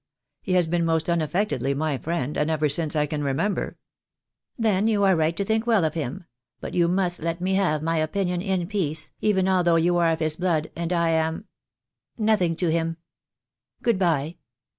[0.41, 3.77] He has been most unaffectedly my friend, ever since I can remember."
[4.57, 6.25] "Then you are right to think well of him—
[6.59, 10.17] but you must let me have my opinion in peace, even although you are of
[10.19, 11.45] his blood and I am
[12.17, 12.97] ——nothing to him.
[13.83, 14.37] Good bye.